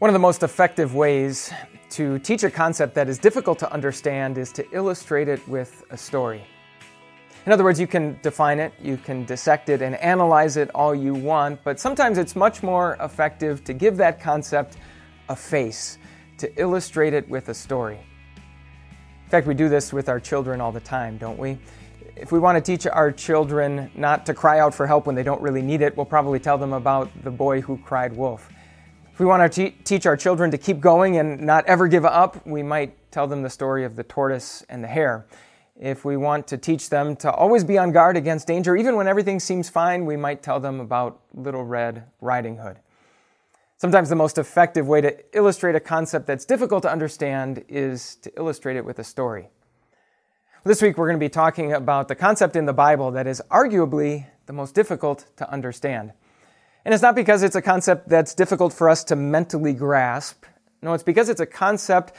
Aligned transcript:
One 0.00 0.08
of 0.08 0.14
the 0.14 0.18
most 0.18 0.42
effective 0.42 0.94
ways 0.94 1.52
to 1.90 2.18
teach 2.20 2.42
a 2.42 2.50
concept 2.50 2.94
that 2.94 3.06
is 3.10 3.18
difficult 3.18 3.58
to 3.58 3.70
understand 3.70 4.38
is 4.38 4.50
to 4.52 4.66
illustrate 4.72 5.28
it 5.28 5.46
with 5.46 5.84
a 5.90 5.96
story. 5.98 6.42
In 7.44 7.52
other 7.52 7.64
words, 7.64 7.78
you 7.78 7.86
can 7.86 8.18
define 8.22 8.60
it, 8.60 8.72
you 8.80 8.96
can 8.96 9.26
dissect 9.26 9.68
it, 9.68 9.82
and 9.82 9.96
analyze 9.96 10.56
it 10.56 10.70
all 10.74 10.94
you 10.94 11.12
want, 11.12 11.62
but 11.64 11.78
sometimes 11.78 12.16
it's 12.16 12.34
much 12.34 12.62
more 12.62 12.96
effective 13.00 13.62
to 13.64 13.74
give 13.74 13.98
that 13.98 14.18
concept 14.18 14.78
a 15.28 15.36
face, 15.36 15.98
to 16.38 16.50
illustrate 16.58 17.12
it 17.12 17.28
with 17.28 17.50
a 17.50 17.54
story. 17.54 17.98
In 19.24 19.30
fact, 19.30 19.46
we 19.46 19.52
do 19.52 19.68
this 19.68 19.92
with 19.92 20.08
our 20.08 20.18
children 20.18 20.62
all 20.62 20.72
the 20.72 20.80
time, 20.80 21.18
don't 21.18 21.38
we? 21.38 21.58
If 22.16 22.32
we 22.32 22.38
want 22.38 22.56
to 22.56 22.62
teach 22.62 22.86
our 22.86 23.12
children 23.12 23.90
not 23.94 24.24
to 24.24 24.32
cry 24.32 24.60
out 24.60 24.72
for 24.74 24.86
help 24.86 25.04
when 25.04 25.14
they 25.14 25.22
don't 25.22 25.42
really 25.42 25.60
need 25.60 25.82
it, 25.82 25.94
we'll 25.94 26.06
probably 26.06 26.38
tell 26.38 26.56
them 26.56 26.72
about 26.72 27.10
the 27.22 27.30
boy 27.30 27.60
who 27.60 27.76
cried 27.76 28.16
wolf. 28.16 28.48
If 29.20 29.24
we 29.24 29.28
want 29.28 29.52
to 29.52 29.70
te- 29.70 29.76
teach 29.84 30.06
our 30.06 30.16
children 30.16 30.50
to 30.50 30.56
keep 30.56 30.80
going 30.80 31.18
and 31.18 31.42
not 31.42 31.66
ever 31.66 31.88
give 31.88 32.06
up, 32.06 32.46
we 32.46 32.62
might 32.62 33.12
tell 33.12 33.26
them 33.26 33.42
the 33.42 33.50
story 33.50 33.84
of 33.84 33.94
the 33.94 34.02
tortoise 34.02 34.64
and 34.70 34.82
the 34.82 34.88
hare. 34.88 35.26
If 35.78 36.06
we 36.06 36.16
want 36.16 36.46
to 36.46 36.56
teach 36.56 36.88
them 36.88 37.16
to 37.16 37.30
always 37.30 37.62
be 37.62 37.76
on 37.76 37.92
guard 37.92 38.16
against 38.16 38.46
danger, 38.46 38.74
even 38.76 38.96
when 38.96 39.06
everything 39.06 39.38
seems 39.38 39.68
fine, 39.68 40.06
we 40.06 40.16
might 40.16 40.42
tell 40.42 40.58
them 40.58 40.80
about 40.80 41.20
Little 41.34 41.64
Red 41.64 42.04
Riding 42.22 42.56
Hood. 42.56 42.78
Sometimes 43.76 44.08
the 44.08 44.16
most 44.16 44.38
effective 44.38 44.88
way 44.88 45.02
to 45.02 45.14
illustrate 45.36 45.74
a 45.74 45.80
concept 45.80 46.26
that's 46.26 46.46
difficult 46.46 46.82
to 46.84 46.90
understand 46.90 47.62
is 47.68 48.16
to 48.22 48.32
illustrate 48.38 48.78
it 48.78 48.86
with 48.86 48.98
a 49.00 49.04
story. 49.04 49.50
This 50.64 50.80
week 50.80 50.96
we're 50.96 51.08
going 51.08 51.20
to 51.20 51.22
be 51.22 51.28
talking 51.28 51.74
about 51.74 52.08
the 52.08 52.14
concept 52.14 52.56
in 52.56 52.64
the 52.64 52.72
Bible 52.72 53.10
that 53.10 53.26
is 53.26 53.42
arguably 53.50 54.28
the 54.46 54.54
most 54.54 54.74
difficult 54.74 55.26
to 55.36 55.50
understand. 55.52 56.14
And 56.84 56.94
it's 56.94 57.02
not 57.02 57.14
because 57.14 57.42
it's 57.42 57.56
a 57.56 57.62
concept 57.62 58.08
that's 58.08 58.34
difficult 58.34 58.72
for 58.72 58.88
us 58.88 59.04
to 59.04 59.16
mentally 59.16 59.74
grasp. 59.74 60.44
No, 60.82 60.94
it's 60.94 61.02
because 61.02 61.28
it's 61.28 61.40
a 61.40 61.46
concept 61.46 62.14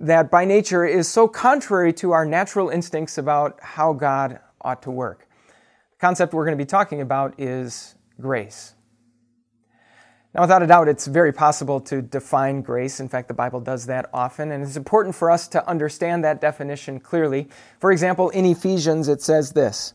that 0.00 0.30
by 0.30 0.44
nature 0.44 0.84
is 0.84 1.08
so 1.08 1.28
contrary 1.28 1.92
to 1.94 2.12
our 2.12 2.24
natural 2.24 2.68
instincts 2.70 3.18
about 3.18 3.58
how 3.60 3.92
God 3.92 4.40
ought 4.60 4.82
to 4.82 4.90
work. 4.90 5.28
The 5.48 6.00
concept 6.00 6.32
we're 6.32 6.44
going 6.44 6.56
to 6.56 6.62
be 6.62 6.68
talking 6.68 7.00
about 7.00 7.38
is 7.38 7.94
grace. 8.20 8.74
Now, 10.34 10.42
without 10.42 10.62
a 10.62 10.66
doubt, 10.66 10.88
it's 10.88 11.06
very 11.06 11.32
possible 11.32 11.80
to 11.80 12.02
define 12.02 12.60
grace. 12.60 13.00
In 13.00 13.08
fact, 13.08 13.28
the 13.28 13.34
Bible 13.34 13.58
does 13.58 13.86
that 13.86 14.10
often, 14.12 14.52
and 14.52 14.62
it's 14.62 14.76
important 14.76 15.14
for 15.14 15.30
us 15.30 15.48
to 15.48 15.66
understand 15.66 16.24
that 16.24 16.42
definition 16.42 17.00
clearly. 17.00 17.48
For 17.80 17.90
example, 17.90 18.28
in 18.30 18.44
Ephesians, 18.44 19.08
it 19.08 19.22
says 19.22 19.52
this 19.52 19.94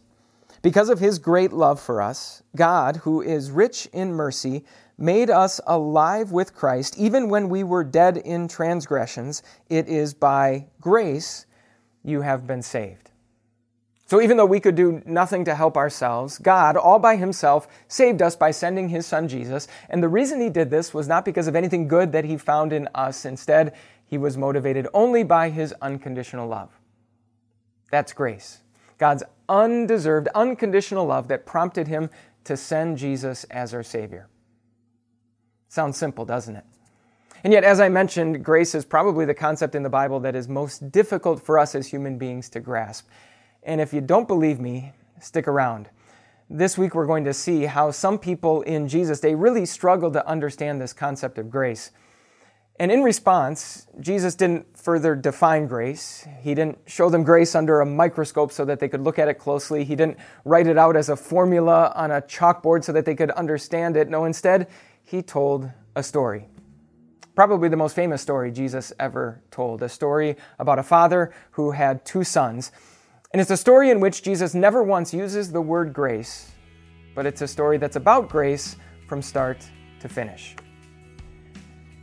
because 0.62 0.90
of 0.90 1.00
his 1.00 1.20
great 1.20 1.52
love 1.52 1.80
for 1.80 2.02
us, 2.02 2.44
God, 2.56 2.98
who 2.98 3.22
is 3.22 3.52
rich 3.52 3.88
in 3.94 4.14
mercy, 4.14 4.64
made 4.98 5.30
us 5.30 5.60
alive 5.66 6.32
with 6.32 6.54
Christ 6.54 6.98
even 6.98 7.30
when 7.30 7.50
we 7.50 7.64
were 7.64 7.84
dead 7.84 8.18
in 8.18 8.48
transgressions. 8.48 9.42
It 9.70 9.88
is 9.88 10.14
by 10.14 10.68
grace 10.80 11.46
you 12.04 12.22
have 12.22 12.46
been 12.46 12.62
saved. 12.62 13.12
So, 14.06 14.22
even 14.22 14.36
though 14.36 14.46
we 14.46 14.60
could 14.60 14.76
do 14.76 15.02
nothing 15.06 15.46
to 15.46 15.56
help 15.56 15.78
ourselves, 15.78 16.38
God, 16.38 16.76
all 16.76 17.00
by 17.00 17.16
Himself, 17.16 17.70
saved 17.88 18.22
us 18.22 18.36
by 18.36 18.52
sending 18.52 18.90
His 18.90 19.06
Son 19.06 19.26
Jesus. 19.26 19.70
And 19.90 20.04
the 20.04 20.10
reason 20.10 20.42
He 20.42 20.50
did 20.50 20.70
this 20.70 20.94
was 20.94 21.08
not 21.08 21.24
because 21.24 21.48
of 21.48 21.56
anything 21.56 21.88
good 21.88 22.12
that 22.12 22.26
He 22.26 22.36
found 22.36 22.74
in 22.74 22.90
us. 22.94 23.24
Instead, 23.24 23.74
He 24.06 24.18
was 24.18 24.36
motivated 24.36 24.86
only 24.94 25.24
by 25.24 25.50
His 25.50 25.74
unconditional 25.82 26.50
love. 26.50 26.78
That's 27.90 28.12
grace. 28.12 28.61
God's 29.02 29.24
undeserved, 29.50 30.28
unconditional 30.36 31.08
love 31.08 31.28
that 31.30 31.44
prompted 31.44 31.88
him 31.88 32.12
to 32.44 32.56
send 32.56 33.00
Jesus 33.00 33.46
as 33.46 33.74
our 33.74 33.82
Savior. 33.82 34.28
Sounds 35.70 35.98
simple, 35.98 36.24
doesn't 36.24 36.56
it? 36.56 36.64
And 37.44 37.52
yet, 37.52 37.64
as 37.64 37.80
I 37.80 37.90
mentioned, 37.90 38.46
grace 38.46 38.76
is 38.76 38.86
probably 38.86 39.26
the 39.26 39.34
concept 39.34 39.74
in 39.74 39.82
the 39.82 39.90
Bible 39.90 40.20
that 40.20 40.36
is 40.36 40.48
most 40.48 40.92
difficult 40.92 41.44
for 41.44 41.58
us 41.58 41.74
as 41.74 41.88
human 41.88 42.20
beings 42.20 42.48
to 42.50 42.60
grasp. 42.60 43.08
And 43.64 43.82
if 43.82 43.92
you 43.92 44.02
don't 44.02 44.28
believe 44.28 44.60
me, 44.60 44.94
stick 45.20 45.48
around. 45.48 45.90
This 46.48 46.78
week, 46.78 46.94
we're 46.94 47.08
going 47.08 47.24
to 47.24 47.34
see 47.34 47.64
how 47.64 47.90
some 47.90 48.20
people 48.20 48.62
in 48.62 48.88
Jesus' 48.88 49.20
day 49.20 49.34
really 49.34 49.66
struggled 49.66 50.14
to 50.14 50.28
understand 50.28 50.80
this 50.80 50.94
concept 50.94 51.40
of 51.40 51.50
grace. 51.50 51.90
And 52.82 52.92
in 52.92 53.04
response, 53.04 53.86
Jesus 54.00 54.34
didn't 54.34 54.76
further 54.76 55.14
define 55.14 55.68
grace. 55.68 56.28
He 56.42 56.56
didn't 56.56 56.80
show 56.88 57.12
them 57.12 57.22
grace 57.24 57.54
under 57.54 57.80
a 57.80 57.86
microscope 57.86 58.52
so 58.52 58.66
that 58.66 58.80
they 58.80 58.90
could 58.90 59.02
look 59.02 59.20
at 59.20 59.28
it 59.28 59.36
closely. 59.36 59.84
He 59.84 59.96
didn't 59.96 60.18
write 60.46 60.66
it 60.66 60.80
out 60.80 60.96
as 60.96 61.08
a 61.08 61.16
formula 61.16 61.94
on 61.96 62.10
a 62.10 62.24
chalkboard 62.24 62.84
so 62.84 62.92
that 62.94 63.06
they 63.06 63.14
could 63.14 63.30
understand 63.30 63.96
it. 63.98 64.10
No, 64.10 64.26
instead, 64.26 64.68
he 65.04 65.22
told 65.22 65.70
a 65.96 66.02
story. 66.02 66.48
Probably 67.36 67.70
the 67.70 67.78
most 67.78 67.96
famous 67.96 68.20
story 68.20 68.52
Jesus 68.52 68.92
ever 69.00 69.44
told 69.52 69.84
a 69.84 69.88
story 69.88 70.36
about 70.58 70.80
a 70.80 70.84
father 70.84 71.32
who 71.52 71.70
had 71.70 72.04
two 72.04 72.24
sons. 72.24 72.72
And 73.32 73.40
it's 73.40 73.52
a 73.52 73.58
story 73.58 73.92
in 73.92 74.00
which 74.00 74.24
Jesus 74.24 74.56
never 74.56 74.82
once 74.82 75.14
uses 75.14 75.52
the 75.52 75.62
word 75.62 75.94
grace, 75.94 76.50
but 77.14 77.28
it's 77.28 77.44
a 77.44 77.48
story 77.48 77.78
that's 77.78 77.96
about 77.96 78.28
grace 78.28 78.76
from 79.08 79.22
start 79.22 79.64
to 80.00 80.10
finish. 80.10 80.56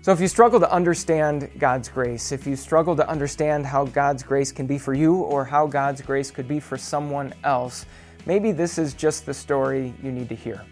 So, 0.09 0.13
if 0.15 0.23
you 0.23 0.29
struggle 0.29 0.59
to 0.61 0.73
understand 0.73 1.51
God's 1.59 1.91
grace, 1.91 2.33
if 2.33 2.47
you 2.47 2.57
struggle 2.57 2.97
to 2.97 3.07
understand 3.07 3.67
how 3.67 3.85
God's 3.85 4.23
grace 4.23 4.51
can 4.51 4.67
be 4.67 4.79
for 4.79 4.95
you 4.95 5.17
or 5.17 5.45
how 5.45 5.67
God's 5.67 6.01
grace 6.01 6.31
could 6.31 6.49
be 6.49 6.61
for 6.61 6.79
someone 6.79 7.35
else, 7.45 7.85
maybe 8.25 8.51
this 8.51 8.79
is 8.79 8.95
just 8.95 9.27
the 9.27 9.35
story 9.35 9.93
you 10.03 10.11
need 10.11 10.31
to 10.31 10.35
hear. 10.35 10.65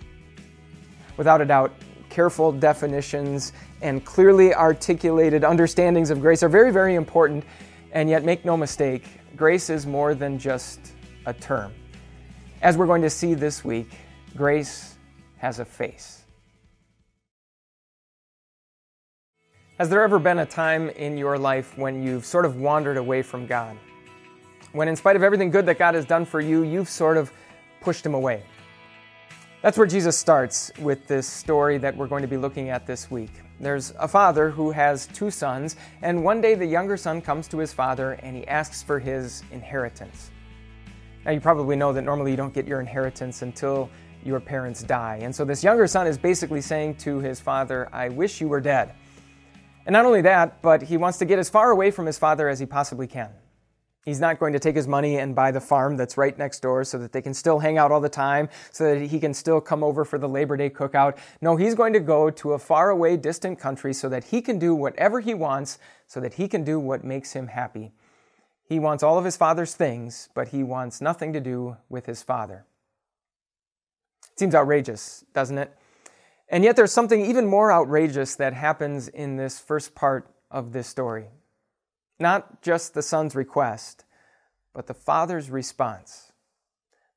Without 1.19 1.43
a 1.43 1.45
doubt, 1.45 1.75
careful 2.09 2.51
definitions 2.51 3.53
and 3.83 4.03
clearly 4.07 4.55
articulated 4.55 5.45
understandings 5.45 6.09
of 6.09 6.23
grace 6.23 6.43
are 6.43 6.49
very, 6.49 6.73
very 6.73 6.95
important. 6.95 7.45
And 7.93 8.09
yet, 8.09 8.25
make 8.25 8.47
no 8.47 8.57
mistake, 8.57 9.05
grace 9.37 9.69
is 9.69 9.85
more 9.85 10.15
than 10.15 10.39
just 10.39 10.95
a 11.27 11.35
term. 11.35 11.75
As 12.63 12.79
we're 12.79 12.87
going 12.87 13.03
to 13.03 13.11
see 13.11 13.35
this 13.35 13.63
week, 13.63 13.91
grace 14.35 14.95
has 15.37 15.59
a 15.59 15.65
face. 15.67 16.23
Has 19.79 19.91
there 19.91 20.03
ever 20.03 20.19
been 20.19 20.39
a 20.39 20.47
time 20.47 20.89
in 20.89 21.19
your 21.19 21.37
life 21.37 21.77
when 21.77 22.03
you've 22.03 22.25
sort 22.25 22.47
of 22.47 22.57
wandered 22.57 22.97
away 22.97 23.21
from 23.21 23.47
God? 23.47 23.77
When, 24.73 24.89
in 24.89 24.97
spite 24.97 25.17
of 25.17 25.23
everything 25.23 25.51
good 25.51 25.67
that 25.67 25.79
God 25.79 25.95
has 25.95 26.07
done 26.07 26.25
for 26.25 26.41
you, 26.41 26.63
you've 26.63 26.89
sort 26.89 27.19
of 27.19 27.31
pushed 27.83 28.07
Him 28.07 28.15
away? 28.15 28.43
That's 29.61 29.77
where 29.77 29.87
Jesus 29.87 30.17
starts 30.17 30.73
with 30.81 31.07
this 31.07 31.27
story 31.27 31.77
that 31.77 31.95
we're 31.95 32.07
going 32.07 32.23
to 32.23 32.29
be 32.29 32.39
looking 32.39 32.71
at 32.71 32.87
this 32.87 33.11
week. 33.11 33.33
There's 33.61 33.93
a 33.99 34.09
father 34.09 34.49
who 34.49 34.71
has 34.71 35.09
two 35.09 35.31
sons, 35.31 35.77
and 36.01 36.25
one 36.25 36.41
day 36.41 36.55
the 36.55 36.65
younger 36.65 36.97
son 36.97 37.21
comes 37.21 37.47
to 37.49 37.59
his 37.59 37.75
father 37.75 38.13
and 38.23 38.35
he 38.35 38.49
asks 38.49 38.83
for 38.83 38.99
his 38.99 39.43
inheritance. 39.53 40.31
Now, 41.27 41.33
you 41.33 41.41
probably 41.41 41.77
know 41.77 41.93
that 41.93 42.01
normally 42.01 42.31
you 42.31 42.39
don't 42.39 42.55
get 42.55 42.67
your 42.67 42.81
inheritance 42.81 43.43
until 43.43 43.91
your 44.25 44.41
parents 44.41 44.83
die. 44.83 45.19
And 45.21 45.37
so 45.37 45.45
this 45.45 45.63
younger 45.63 45.87
son 45.87 46.07
is 46.07 46.17
basically 46.17 46.63
saying 46.63 46.95
to 46.97 47.19
his 47.19 47.41
father, 47.41 47.91
I 47.93 48.09
wish 48.09 48.41
you 48.41 48.49
were 48.49 48.63
dead. 48.63 48.95
And 49.87 49.93
not 49.93 50.05
only 50.05 50.21
that, 50.23 50.61
but 50.63 50.83
he 50.83 50.97
wants 50.97 51.19
to 51.19 51.25
get 51.25 51.39
as 51.39 51.49
far 51.49 51.71
away 51.71 51.91
from 51.91 52.07
his 52.07 52.19
father 52.19 52.49
as 52.49 52.59
he 52.59 52.67
possibly 52.67 53.07
can. 53.07 53.31
He's 54.05 54.21
not 54.21 54.39
going 54.39 54.53
to 54.53 54.59
take 54.59 54.77
his 54.77 54.87
money 54.87 55.19
and 55.19 55.35
buy 55.35 55.51
the 55.51 55.61
farm 55.61 55.97
that's 55.97 56.17
right 56.17 56.37
next 56.37 56.61
door 56.61 56.85
so 56.85 56.99
that 56.99 57.13
they 57.13 57.23
can 57.23 57.35
still 57.35 57.61
hang 57.61 57.79
out 57.79 57.91
all 57.91 58.01
the 58.01 58.09
time, 58.09 58.49
so 58.71 58.95
that 58.95 59.07
he 59.07 59.19
can 59.19 59.35
still 59.35 59.61
come 59.61 59.83
over 59.83 60.05
for 60.05 60.19
the 60.19 60.29
Labor 60.29 60.57
Day 60.57 60.71
cookout. 60.71 61.19
No, 61.41 61.57
he's 61.57 61.75
going 61.75 61.93
to 61.93 62.01
go 62.01 62.31
to 62.31 62.53
a 62.53 62.59
faraway, 62.59 63.17
distant 63.17 63.59
country 63.59 63.93
so 63.93 64.09
that 64.09 64.25
he 64.25 64.41
can 64.41 64.59
do 64.61 64.75
whatever 64.75 65.21
he 65.21 65.35
wants, 65.35 65.79
so 66.07 66.21
that 66.21 66.35
he 66.35 66.47
can 66.47 66.63
do 66.63 66.79
what 66.79 67.03
makes 67.03 67.33
him 67.33 67.49
happy. 67.49 67.93
He 68.69 68.79
wants 68.79 69.03
all 69.03 69.19
of 69.19 69.25
his 69.25 69.37
father's 69.37 69.75
things, 69.75 70.29
but 70.35 70.49
he 70.49 70.63
wants 70.63 71.01
nothing 71.01 71.33
to 71.33 71.41
do 71.41 71.77
with 71.89 72.07
his 72.07 72.23
father. 72.23 72.65
Seems 74.37 74.55
outrageous, 74.55 75.25
doesn't 75.33 75.59
it? 75.59 75.77
And 76.49 76.63
yet, 76.63 76.77
there's 76.77 76.93
something 76.93 77.25
even 77.25 77.47
more 77.47 77.73
outrageous 77.73 78.37
that 78.37 78.55
happens 78.55 79.09
in 79.09 79.37
this 79.37 79.59
first 79.59 79.95
part 79.95 80.31
of 80.51 80.73
this 80.73 80.87
story. 80.87 81.27
Not 82.19 82.63
just 82.63 82.95
the 82.95 83.03
son's 83.03 83.35
request, 83.35 84.05
but 84.73 84.87
the 84.87 84.95
father's 84.95 85.51
response. 85.51 86.33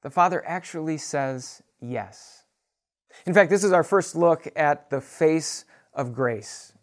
The 0.02 0.10
father 0.10 0.44
actually 0.46 0.98
says 0.98 1.62
yes. 1.80 2.44
In 3.26 3.34
fact, 3.34 3.50
this 3.50 3.64
is 3.64 3.72
our 3.72 3.84
first 3.84 4.16
look 4.16 4.48
at 4.56 4.90
the 4.90 5.02
face 5.02 5.66
of 5.94 6.14
grace. 6.14 6.74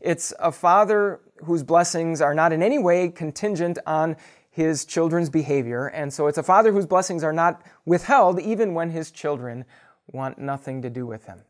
It's 0.00 0.32
a 0.38 0.52
father 0.52 1.20
whose 1.44 1.62
blessings 1.62 2.20
are 2.20 2.34
not 2.34 2.52
in 2.52 2.62
any 2.62 2.78
way 2.78 3.08
contingent 3.08 3.78
on 3.86 4.16
his 4.50 4.84
children's 4.84 5.30
behavior, 5.30 5.86
and 5.86 6.12
so 6.12 6.26
it's 6.26 6.38
a 6.38 6.42
father 6.42 6.72
whose 6.72 6.86
blessings 6.86 7.22
are 7.22 7.32
not 7.32 7.62
withheld 7.84 8.40
even 8.40 8.74
when 8.74 8.90
his 8.90 9.10
children 9.10 9.64
want 10.08 10.38
nothing 10.38 10.82
to 10.82 10.90
do 10.90 11.06
with 11.06 11.26
him. 11.26 11.42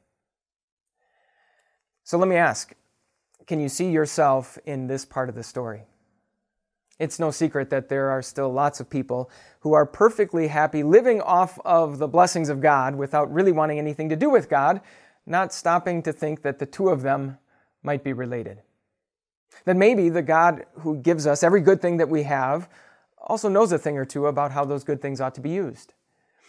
So 2.08 2.16
let 2.16 2.26
me 2.26 2.36
ask 2.36 2.72
can 3.46 3.60
you 3.60 3.68
see 3.68 3.90
yourself 3.90 4.56
in 4.64 4.86
this 4.86 5.04
part 5.04 5.28
of 5.28 5.34
the 5.34 5.42
story? 5.42 5.82
It's 6.98 7.18
no 7.18 7.30
secret 7.30 7.68
that 7.68 7.90
there 7.90 8.08
are 8.08 8.22
still 8.22 8.50
lots 8.50 8.80
of 8.80 8.88
people 8.88 9.30
who 9.60 9.74
are 9.74 9.84
perfectly 9.84 10.48
happy 10.48 10.82
living 10.82 11.20
off 11.20 11.58
of 11.66 11.98
the 11.98 12.08
blessings 12.08 12.48
of 12.48 12.62
God 12.62 12.94
without 12.94 13.30
really 13.30 13.52
wanting 13.52 13.78
anything 13.78 14.08
to 14.08 14.16
do 14.16 14.30
with 14.30 14.48
God, 14.48 14.80
not 15.26 15.52
stopping 15.52 16.02
to 16.04 16.14
think 16.14 16.40
that 16.40 16.58
the 16.58 16.64
two 16.64 16.88
of 16.88 17.02
them 17.02 17.36
might 17.82 18.02
be 18.02 18.14
related. 18.14 18.62
That 19.66 19.76
maybe 19.76 20.08
the 20.08 20.22
God 20.22 20.64
who 20.78 20.96
gives 20.96 21.26
us 21.26 21.42
every 21.42 21.60
good 21.60 21.82
thing 21.82 21.98
that 21.98 22.08
we 22.08 22.22
have 22.22 22.70
also 23.18 23.50
knows 23.50 23.70
a 23.70 23.78
thing 23.78 23.98
or 23.98 24.06
two 24.06 24.28
about 24.28 24.52
how 24.52 24.64
those 24.64 24.82
good 24.82 25.02
things 25.02 25.20
ought 25.20 25.34
to 25.34 25.42
be 25.42 25.50
used. 25.50 25.92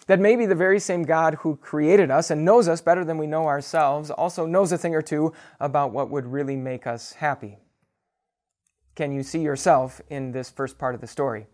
That 0.10 0.20
maybe 0.20 0.48
the 0.48 0.56
very 0.56 0.80
same 0.80 1.04
God 1.04 1.36
who 1.36 1.56
created 1.58 2.10
us 2.10 2.32
and 2.32 2.44
knows 2.44 2.68
us 2.68 2.82
better 2.82 3.06
than 3.06 3.20
we 3.20 3.28
know 3.28 3.46
ourselves 3.46 4.10
also 4.10 4.48
knows 4.48 4.72
a 4.72 4.78
thing 4.78 4.96
or 4.96 5.04
two 5.04 5.34
about 5.60 5.92
what 5.92 6.10
would 6.10 6.26
really 6.26 6.56
make 6.56 6.88
us 6.88 7.14
happy. 7.14 7.60
Can 8.96 9.12
you 9.12 9.22
see 9.22 9.42
yourself 9.42 10.02
in 10.10 10.32
this 10.32 10.50
first 10.50 10.80
part 10.80 10.96
of 10.96 11.02
the 11.02 11.06
story? 11.06 11.46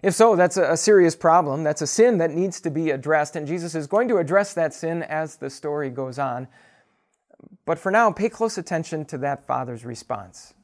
If 0.00 0.14
so, 0.14 0.36
that's 0.36 0.56
a 0.56 0.76
serious 0.76 1.16
problem. 1.16 1.64
That's 1.64 1.82
a 1.82 1.86
sin 1.88 2.18
that 2.18 2.30
needs 2.30 2.60
to 2.60 2.70
be 2.70 2.90
addressed, 2.90 3.34
and 3.34 3.48
Jesus 3.48 3.74
is 3.74 3.88
going 3.88 4.06
to 4.10 4.18
address 4.18 4.54
that 4.54 4.72
sin 4.72 5.02
as 5.02 5.34
the 5.34 5.50
story 5.50 5.90
goes 5.90 6.20
on. 6.20 6.46
But 7.64 7.80
for 7.80 7.90
now, 7.90 8.12
pay 8.12 8.28
close 8.28 8.58
attention 8.58 9.06
to 9.06 9.18
that 9.18 9.44
father's 9.44 9.84
response. 9.84 10.54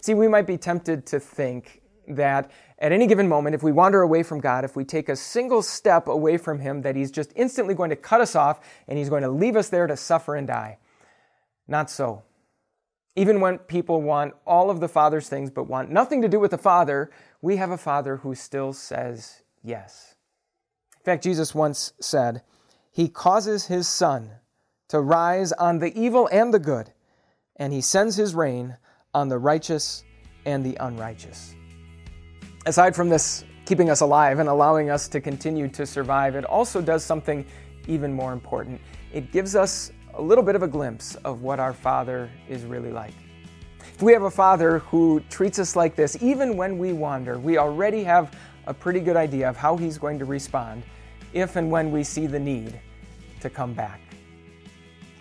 See, 0.00 0.14
we 0.14 0.26
might 0.26 0.48
be 0.48 0.58
tempted 0.58 1.06
to 1.06 1.20
think 1.20 1.80
that 2.08 2.50
at 2.80 2.92
any 2.92 3.06
given 3.06 3.28
moment, 3.28 3.54
if 3.54 3.62
we 3.62 3.72
wander 3.72 4.02
away 4.02 4.22
from 4.22 4.40
God, 4.40 4.64
if 4.64 4.76
we 4.76 4.84
take 4.84 5.08
a 5.08 5.16
single 5.16 5.62
step 5.62 6.06
away 6.06 6.36
from 6.36 6.60
Him, 6.60 6.82
that 6.82 6.94
He's 6.94 7.10
just 7.10 7.32
instantly 7.34 7.74
going 7.74 7.90
to 7.90 7.96
cut 7.96 8.20
us 8.20 8.36
off 8.36 8.60
and 8.86 8.96
He's 8.96 9.08
going 9.08 9.22
to 9.22 9.28
leave 9.28 9.56
us 9.56 9.68
there 9.68 9.86
to 9.86 9.96
suffer 9.96 10.36
and 10.36 10.46
die. 10.46 10.78
Not 11.66 11.90
so. 11.90 12.22
Even 13.16 13.40
when 13.40 13.58
people 13.58 14.00
want 14.00 14.34
all 14.46 14.70
of 14.70 14.78
the 14.78 14.88
Father's 14.88 15.28
things 15.28 15.50
but 15.50 15.64
want 15.64 15.90
nothing 15.90 16.22
to 16.22 16.28
do 16.28 16.38
with 16.38 16.52
the 16.52 16.58
Father, 16.58 17.10
we 17.42 17.56
have 17.56 17.72
a 17.72 17.78
Father 17.78 18.18
who 18.18 18.34
still 18.34 18.72
says 18.72 19.42
yes. 19.64 20.14
In 20.98 21.04
fact, 21.04 21.24
Jesus 21.24 21.54
once 21.54 21.92
said, 22.00 22.42
He 22.92 23.08
causes 23.08 23.66
His 23.66 23.88
sun 23.88 24.30
to 24.88 25.00
rise 25.00 25.50
on 25.52 25.80
the 25.80 25.98
evil 25.98 26.28
and 26.30 26.54
the 26.54 26.60
good, 26.60 26.92
and 27.56 27.72
He 27.72 27.80
sends 27.80 28.14
His 28.14 28.36
rain 28.36 28.76
on 29.12 29.28
the 29.28 29.38
righteous 29.38 30.04
and 30.44 30.64
the 30.64 30.76
unrighteous. 30.78 31.56
Aside 32.68 32.94
from 32.94 33.08
this 33.08 33.46
keeping 33.64 33.88
us 33.88 34.02
alive 34.02 34.40
and 34.40 34.46
allowing 34.46 34.90
us 34.90 35.08
to 35.08 35.22
continue 35.22 35.68
to 35.68 35.86
survive, 35.86 36.34
it 36.34 36.44
also 36.44 36.82
does 36.82 37.02
something 37.02 37.46
even 37.86 38.12
more 38.12 38.34
important. 38.34 38.78
It 39.10 39.32
gives 39.32 39.56
us 39.56 39.90
a 40.12 40.20
little 40.20 40.44
bit 40.44 40.54
of 40.54 40.62
a 40.62 40.68
glimpse 40.68 41.14
of 41.24 41.40
what 41.40 41.60
our 41.60 41.72
Father 41.72 42.30
is 42.46 42.64
really 42.64 42.92
like. 42.92 43.14
If 43.94 44.02
we 44.02 44.12
have 44.12 44.24
a 44.24 44.30
Father 44.30 44.80
who 44.80 45.20
treats 45.30 45.58
us 45.58 45.76
like 45.76 45.96
this, 45.96 46.22
even 46.22 46.58
when 46.58 46.76
we 46.76 46.92
wander, 46.92 47.38
we 47.38 47.56
already 47.56 48.04
have 48.04 48.36
a 48.66 48.74
pretty 48.74 49.00
good 49.00 49.16
idea 49.16 49.48
of 49.48 49.56
how 49.56 49.74
He's 49.78 49.96
going 49.96 50.18
to 50.18 50.26
respond 50.26 50.82
if 51.32 51.56
and 51.56 51.70
when 51.70 51.90
we 51.90 52.04
see 52.04 52.26
the 52.26 52.38
need 52.38 52.78
to 53.40 53.48
come 53.48 53.72
back. 53.72 54.02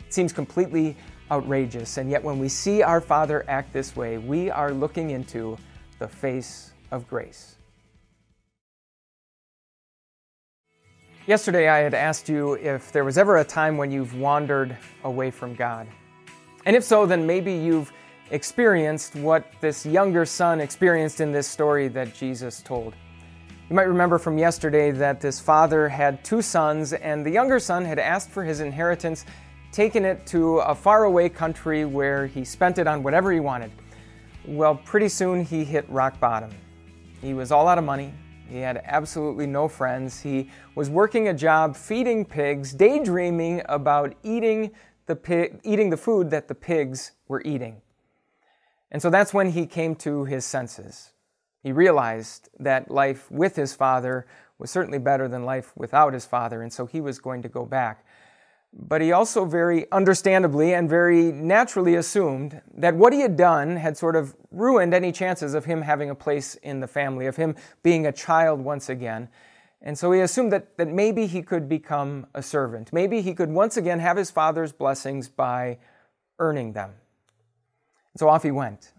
It 0.06 0.14
seems 0.14 0.34
completely 0.34 0.98
outrageous, 1.32 1.96
and 1.96 2.12
yet 2.12 2.22
when 2.22 2.40
we 2.40 2.50
see 2.50 2.84
our 2.84 3.00
Father 3.00 3.46
act 3.48 3.72
this 3.72 3.96
way, 3.96 4.18
we 4.18 4.52
are 4.52 4.74
looking 4.74 5.12
into 5.12 5.58
the 6.00 6.10
face 6.10 6.74
of 6.92 7.08
grace. 7.08 7.56
Yesterday, 11.26 11.68
I 11.68 11.80
had 11.80 11.94
asked 11.94 12.30
you 12.30 12.54
if 12.54 12.94
there 12.94 13.04
was 13.04 13.18
ever 13.18 13.38
a 13.38 13.44
time 13.44 13.76
when 13.76 13.92
you've 13.92 14.18
wandered 14.18 14.78
away 15.04 15.30
from 15.30 15.56
God. 15.56 15.88
And 16.66 16.76
if 16.76 16.86
so, 16.86 17.06
then 17.06 17.28
maybe 17.28 17.52
you've 17.52 17.92
experienced 18.32 19.16
what 19.16 19.46
this 19.60 19.86
younger 19.86 20.26
son 20.26 20.62
experienced 20.62 21.20
in 21.20 21.34
this 21.34 21.48
story 21.48 21.90
that 21.90 22.14
Jesus 22.14 22.62
told. 22.62 22.94
You 23.70 23.76
might 23.76 23.90
remember 23.90 24.18
from 24.18 24.38
yesterday 24.38 24.92
that 24.92 25.20
this 25.20 25.42
father 25.42 25.90
had 25.90 26.24
two 26.24 26.42
sons, 26.42 26.94
and 26.94 27.26
the 27.26 27.32
younger 27.32 27.60
son 27.60 27.84
had 27.84 28.00
asked 28.00 28.30
for 28.30 28.46
his 28.46 28.62
inheritance, 28.62 29.26
taken 29.74 30.06
it 30.06 30.26
to 30.28 30.60
a 30.60 30.74
faraway 30.74 31.28
country 31.28 31.84
where 31.84 32.26
he 32.28 32.46
spent 32.46 32.78
it 32.78 32.88
on 32.88 33.04
whatever 33.04 33.34
he 33.34 33.42
wanted. 33.42 33.72
Well, 34.46 34.76
pretty 34.76 35.10
soon 35.10 35.44
he 35.44 35.66
hit 35.66 35.90
rock 35.90 36.18
bottom. 36.22 36.52
He 37.22 37.34
was 37.34 37.52
all 37.52 37.68
out 37.68 37.78
of 37.78 37.84
money. 37.84 38.14
He 38.50 38.60
had 38.60 38.82
absolutely 38.86 39.48
no 39.48 39.68
friends. 39.68 40.22
He 40.22 40.50
was 40.76 40.90
working 40.90 41.28
a 41.28 41.34
job 41.34 41.76
feeding 41.76 42.24
pigs, 42.24 42.74
daydreaming 42.74 43.62
about 43.68 44.16
eating 44.24 44.72
the, 45.06 45.16
pig, 45.16 45.60
eating 45.64 45.90
the 45.90 45.98
food 45.98 46.30
that 46.30 46.48
the 46.48 46.56
pigs 46.56 47.12
were 47.28 47.42
eating. 47.44 47.82
And 48.92 49.02
so 49.02 49.10
that's 49.10 49.34
when 49.34 49.52
he 49.52 49.66
came 49.66 49.96
to 49.98 50.26
his 50.26 50.46
senses. 50.46 51.12
He 51.62 51.72
realized 51.72 52.50
that 52.60 52.90
life 52.90 53.30
with 53.30 53.56
his 53.56 53.74
father 53.74 54.26
was 54.60 54.72
certainly 54.72 55.00
better 55.00 55.28
than 55.28 55.44
life 55.44 55.74
without 55.76 56.14
his 56.14 56.26
father, 56.26 56.62
and 56.62 56.72
so 56.72 56.86
he 56.86 57.02
was 57.02 57.20
going 57.20 57.42
to 57.42 57.50
go 57.50 57.66
back. 57.66 58.06
But 58.80 59.02
he 59.02 59.12
also 59.12 59.44
very 59.46 59.92
understandably 59.92 60.76
and 60.76 60.88
very 60.88 61.32
naturally 61.32 61.96
assumed 61.96 62.62
that 62.76 62.96
what 62.96 63.12
he 63.12 63.22
had 63.22 63.36
done 63.36 63.76
had 63.76 63.98
sort 63.98 64.16
of 64.16 64.36
ruined 64.52 64.94
any 64.94 65.12
chances 65.12 65.56
of 65.56 65.66
him 65.66 65.82
having 65.82 66.12
a 66.12 66.16
place 66.16 66.56
in 66.56 66.80
the 66.80 66.88
family, 66.88 67.26
of 67.26 67.38
him 67.38 67.56
being 67.82 68.06
a 68.06 68.12
child 68.12 68.62
once 68.62 68.88
again. 68.88 69.30
And 69.82 69.98
so 69.98 70.12
he 70.12 70.22
assumed 70.22 70.52
that, 70.52 70.78
that 70.78 70.88
maybe 70.88 71.26
he 71.26 71.42
could 71.42 71.68
become 71.68 72.28
a 72.36 72.44
servant. 72.44 72.94
Maybe 72.94 73.22
he 73.22 73.34
could 73.34 73.50
once 73.50 73.78
again 73.78 74.00
have 74.00 74.16
his 74.16 74.30
father's 74.30 74.72
blessings 74.72 75.28
by 75.28 75.80
earning 76.38 76.74
them. 76.74 76.92
And 78.14 78.20
so 78.20 78.30
off 78.30 78.44
he 78.44 78.52
went. 78.52 78.94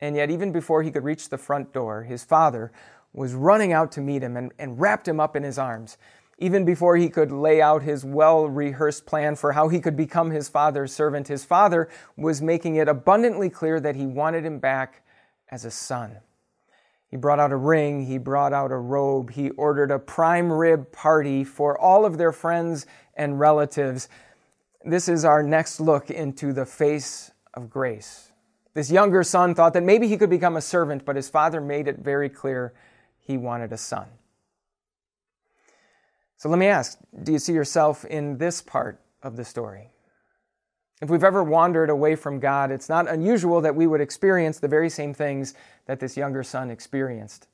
And 0.00 0.16
yet, 0.16 0.30
even 0.30 0.50
before 0.50 0.82
he 0.82 0.90
could 0.90 1.04
reach 1.04 1.28
the 1.28 1.38
front 1.38 1.72
door, 1.72 2.02
his 2.02 2.24
father 2.24 2.72
was 3.12 3.32
running 3.32 3.72
out 3.72 3.92
to 3.92 4.00
meet 4.00 4.22
him 4.22 4.36
and, 4.36 4.52
and 4.58 4.78
wrapped 4.80 5.06
him 5.06 5.20
up 5.20 5.36
in 5.36 5.44
his 5.44 5.56
arms. 5.56 5.96
Even 6.38 6.64
before 6.64 6.96
he 6.96 7.08
could 7.08 7.30
lay 7.30 7.62
out 7.62 7.82
his 7.82 8.04
well 8.04 8.48
rehearsed 8.48 9.06
plan 9.06 9.36
for 9.36 9.52
how 9.52 9.68
he 9.68 9.80
could 9.80 9.96
become 9.96 10.30
his 10.30 10.48
father's 10.48 10.92
servant, 10.92 11.28
his 11.28 11.44
father 11.44 11.88
was 12.16 12.42
making 12.42 12.76
it 12.76 12.88
abundantly 12.88 13.48
clear 13.48 13.78
that 13.80 13.96
he 13.96 14.06
wanted 14.06 14.44
him 14.44 14.58
back 14.58 15.04
as 15.50 15.64
a 15.64 15.70
son. 15.70 16.18
He 17.08 17.16
brought 17.16 17.38
out 17.38 17.52
a 17.52 17.56
ring, 17.56 18.06
he 18.06 18.18
brought 18.18 18.52
out 18.52 18.72
a 18.72 18.76
robe, 18.76 19.30
he 19.30 19.50
ordered 19.50 19.92
a 19.92 20.00
prime 20.00 20.52
rib 20.52 20.90
party 20.90 21.44
for 21.44 21.78
all 21.78 22.04
of 22.04 22.18
their 22.18 22.32
friends 22.32 22.86
and 23.14 23.38
relatives. 23.38 24.08
This 24.84 25.08
is 25.08 25.24
our 25.24 25.40
next 25.42 25.78
look 25.78 26.10
into 26.10 26.52
the 26.52 26.66
face 26.66 27.30
of 27.54 27.70
grace. 27.70 28.32
This 28.74 28.90
younger 28.90 29.22
son 29.22 29.54
thought 29.54 29.74
that 29.74 29.84
maybe 29.84 30.08
he 30.08 30.16
could 30.16 30.30
become 30.30 30.56
a 30.56 30.60
servant, 30.60 31.04
but 31.04 31.14
his 31.14 31.30
father 31.30 31.60
made 31.60 31.86
it 31.86 32.00
very 32.00 32.28
clear 32.28 32.74
he 33.20 33.36
wanted 33.36 33.72
a 33.72 33.76
son. 33.76 34.08
So 36.44 36.50
let 36.50 36.58
me 36.58 36.66
ask 36.66 36.98
do 37.22 37.32
you 37.32 37.38
see 37.38 37.54
yourself 37.54 38.04
in 38.04 38.36
this 38.36 38.60
part 38.60 39.00
of 39.22 39.34
the 39.34 39.46
story? 39.46 39.88
If 41.00 41.08
we've 41.08 41.24
ever 41.24 41.42
wandered 41.42 41.88
away 41.88 42.16
from 42.16 42.38
God, 42.38 42.70
it's 42.70 42.90
not 42.90 43.08
unusual 43.08 43.62
that 43.62 43.74
we 43.74 43.86
would 43.86 44.02
experience 44.02 44.58
the 44.58 44.68
very 44.68 44.90
same 44.90 45.14
things 45.14 45.54
that 45.86 46.00
this 46.00 46.18
younger 46.18 46.42
son 46.42 46.68
experienced. 46.68 47.48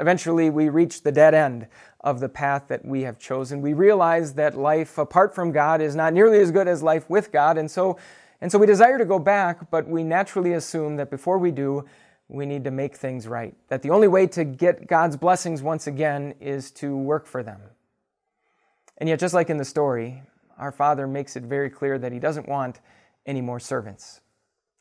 Eventually, 0.00 0.50
we 0.50 0.68
reach 0.68 1.02
the 1.02 1.10
dead 1.10 1.34
end 1.34 1.66
of 2.02 2.20
the 2.20 2.28
path 2.28 2.68
that 2.68 2.84
we 2.84 3.02
have 3.02 3.18
chosen. 3.18 3.60
We 3.60 3.72
realize 3.72 4.34
that 4.34 4.56
life 4.56 4.98
apart 4.98 5.34
from 5.34 5.50
God 5.50 5.80
is 5.80 5.96
not 5.96 6.12
nearly 6.12 6.38
as 6.38 6.52
good 6.52 6.68
as 6.68 6.80
life 6.80 7.10
with 7.10 7.32
God, 7.32 7.58
and 7.58 7.68
so, 7.68 7.98
and 8.40 8.52
so 8.52 8.58
we 8.60 8.66
desire 8.68 8.98
to 8.98 9.04
go 9.04 9.18
back, 9.18 9.68
but 9.68 9.88
we 9.88 10.04
naturally 10.04 10.52
assume 10.52 10.94
that 10.94 11.10
before 11.10 11.38
we 11.38 11.50
do, 11.50 11.84
we 12.28 12.46
need 12.46 12.62
to 12.62 12.70
make 12.70 12.94
things 12.94 13.26
right. 13.26 13.56
That 13.66 13.82
the 13.82 13.90
only 13.90 14.06
way 14.06 14.28
to 14.28 14.44
get 14.44 14.86
God's 14.86 15.16
blessings 15.16 15.60
once 15.60 15.88
again 15.88 16.36
is 16.40 16.70
to 16.72 16.96
work 16.96 17.26
for 17.26 17.42
them. 17.42 17.58
And 18.98 19.08
yet, 19.08 19.20
just 19.20 19.34
like 19.34 19.48
in 19.48 19.56
the 19.56 19.64
story, 19.64 20.22
our 20.58 20.72
Father 20.72 21.06
makes 21.06 21.36
it 21.36 21.44
very 21.44 21.70
clear 21.70 21.98
that 21.98 22.12
He 22.12 22.18
doesn't 22.18 22.48
want 22.48 22.80
any 23.24 23.40
more 23.40 23.60
servants. 23.60 24.20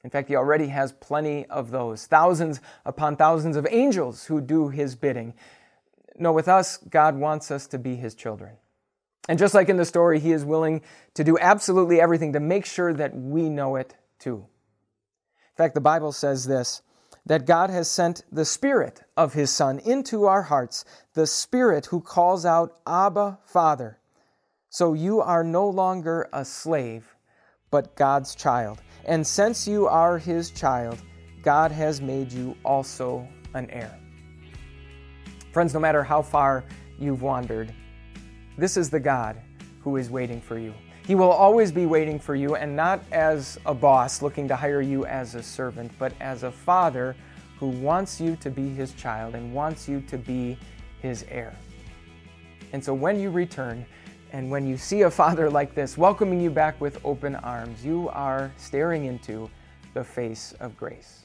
In 0.03 0.09
fact, 0.09 0.27
He 0.27 0.35
already 0.35 0.67
has 0.67 0.91
plenty 0.93 1.45
of 1.45 1.69
those 1.69 2.07
thousands 2.07 2.59
upon 2.85 3.15
thousands 3.15 3.55
of 3.55 3.67
angels 3.69 4.25
who 4.25 4.41
do 4.41 4.69
His 4.69 4.95
bidding. 4.95 5.35
No, 6.17 6.31
with 6.31 6.47
us, 6.47 6.77
God 6.77 7.15
wants 7.15 7.51
us 7.51 7.67
to 7.67 7.77
be 7.77 7.95
His 7.95 8.15
children. 8.15 8.57
And 9.29 9.37
just 9.37 9.53
like 9.53 9.69
in 9.69 9.77
the 9.77 9.85
story, 9.85 10.19
He 10.19 10.31
is 10.31 10.43
willing 10.43 10.81
to 11.13 11.23
do 11.23 11.37
absolutely 11.37 12.01
everything 12.01 12.33
to 12.33 12.39
make 12.39 12.65
sure 12.65 12.93
that 12.93 13.15
we 13.15 13.49
know 13.49 13.75
it 13.75 13.95
too. 14.19 14.47
In 15.51 15.55
fact, 15.63 15.75
the 15.75 15.81
Bible 15.81 16.11
says 16.11 16.45
this 16.45 16.81
that 17.25 17.45
God 17.45 17.69
has 17.69 17.91
sent 17.91 18.23
the 18.31 18.45
Spirit 18.45 19.03
of 19.17 19.33
His 19.33 19.51
Son 19.51 19.79
into 19.79 20.25
our 20.25 20.43
hearts, 20.43 20.85
the 21.13 21.27
Spirit 21.27 21.87
who 21.87 21.99
calls 21.99 22.45
out, 22.45 22.79
Abba, 22.87 23.39
Father. 23.45 23.99
So 24.69 24.93
you 24.93 25.21
are 25.21 25.43
no 25.43 25.69
longer 25.69 26.29
a 26.33 26.43
slave, 26.43 27.15
but 27.71 27.95
God's 27.95 28.35
child. 28.35 28.81
And 29.05 29.25
since 29.25 29.67
you 29.67 29.87
are 29.87 30.17
his 30.17 30.51
child, 30.51 31.01
God 31.41 31.71
has 31.71 32.01
made 32.01 32.31
you 32.31 32.55
also 32.65 33.27
an 33.53 33.69
heir. 33.69 33.97
Friends, 35.53 35.73
no 35.73 35.79
matter 35.79 36.03
how 36.03 36.21
far 36.21 36.65
you've 36.99 37.21
wandered, 37.21 37.73
this 38.57 38.75
is 38.75 38.89
the 38.89 38.99
God 38.99 39.37
who 39.79 39.95
is 39.95 40.09
waiting 40.09 40.41
for 40.41 40.59
you. 40.59 40.73
He 41.05 41.15
will 41.15 41.31
always 41.31 41.71
be 41.71 41.85
waiting 41.85 42.19
for 42.19 42.35
you, 42.35 42.55
and 42.55 42.75
not 42.75 43.01
as 43.13 43.57
a 43.65 43.73
boss 43.73 44.21
looking 44.21 44.49
to 44.49 44.55
hire 44.57 44.81
you 44.81 45.05
as 45.05 45.35
a 45.35 45.41
servant, 45.41 45.93
but 45.97 46.11
as 46.19 46.43
a 46.43 46.51
father 46.51 47.15
who 47.57 47.69
wants 47.69 48.19
you 48.19 48.35
to 48.35 48.49
be 48.49 48.67
his 48.67 48.91
child 48.93 49.33
and 49.33 49.53
wants 49.53 49.87
you 49.87 50.01
to 50.01 50.17
be 50.17 50.57
his 51.01 51.23
heir. 51.29 51.55
And 52.73 52.83
so 52.83 52.93
when 52.93 53.17
you 53.19 53.29
return, 53.29 53.85
and 54.31 54.51
when 54.51 54.67
you 54.67 54.77
see 54.77 55.03
a 55.03 55.11
father 55.11 55.49
like 55.49 55.73
this 55.73 55.97
welcoming 55.97 56.41
you 56.41 56.49
back 56.49 56.79
with 56.81 56.99
open 57.05 57.35
arms, 57.35 57.85
you 57.85 58.09
are 58.09 58.51
staring 58.57 59.05
into 59.05 59.49
the 59.93 60.03
face 60.03 60.53
of 60.59 60.75
grace. 60.77 61.23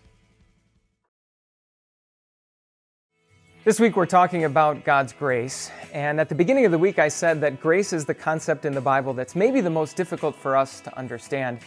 This 3.65 3.79
week 3.79 3.97
we're 3.97 4.07
talking 4.07 4.45
about 4.45 4.85
God's 4.85 5.13
grace. 5.13 5.71
And 5.93 6.21
at 6.21 6.29
the 6.29 6.35
beginning 6.35 6.65
of 6.65 6.73
the 6.73 6.79
week, 6.79 6.99
I 6.99 7.07
said 7.07 7.41
that 7.43 7.61
grace 7.61 7.93
is 7.93 8.05
the 8.05 8.15
concept 8.15 8.65
in 8.65 8.73
the 8.73 8.81
Bible 8.81 9.15
that's 9.15 9.37
maybe 9.37 9.61
the 9.61 9.71
most 9.71 9.97
difficult 9.97 10.35
for 10.35 10.57
us 10.57 10.81
to 10.81 10.99
understand. 10.99 11.61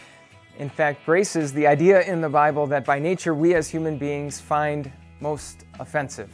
In 0.58 0.68
fact, 0.68 1.06
grace 1.06 1.36
is 1.36 1.54
the 1.54 1.66
idea 1.66 2.02
in 2.02 2.20
the 2.20 2.28
Bible 2.28 2.66
that 2.66 2.84
by 2.84 2.98
nature 2.98 3.34
we 3.34 3.54
as 3.54 3.70
human 3.70 3.96
beings 3.96 4.38
find 4.38 4.92
most 5.20 5.64
offensive. 5.80 6.30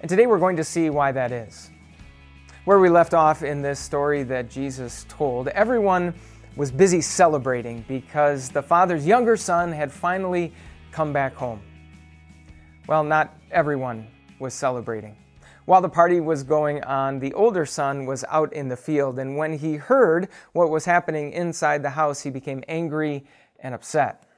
And 0.00 0.08
today 0.10 0.26
we're 0.26 0.38
going 0.38 0.56
to 0.56 0.64
see 0.64 0.90
why 0.90 1.12
that 1.12 1.32
is. 1.32 1.70
Where 2.70 2.78
we 2.78 2.88
left 2.88 3.14
off 3.14 3.42
in 3.42 3.62
this 3.62 3.80
story 3.80 4.22
that 4.22 4.48
Jesus 4.48 5.04
told, 5.08 5.48
everyone 5.48 6.14
was 6.54 6.70
busy 6.70 7.00
celebrating 7.00 7.84
because 7.88 8.48
the 8.48 8.62
father's 8.62 9.04
younger 9.04 9.36
son 9.36 9.72
had 9.72 9.90
finally 9.90 10.52
come 10.92 11.12
back 11.12 11.34
home. 11.34 11.60
Well, 12.86 13.02
not 13.02 13.36
everyone 13.50 14.06
was 14.38 14.54
celebrating. 14.54 15.16
While 15.64 15.80
the 15.80 15.88
party 15.88 16.20
was 16.20 16.44
going 16.44 16.84
on, 16.84 17.18
the 17.18 17.34
older 17.34 17.66
son 17.66 18.06
was 18.06 18.24
out 18.28 18.52
in 18.52 18.68
the 18.68 18.76
field, 18.76 19.18
and 19.18 19.36
when 19.36 19.58
he 19.58 19.74
heard 19.74 20.28
what 20.52 20.70
was 20.70 20.84
happening 20.84 21.32
inside 21.32 21.82
the 21.82 21.90
house, 21.90 22.22
he 22.22 22.30
became 22.30 22.62
angry 22.68 23.24
and 23.58 23.74
upset. 23.74 24.29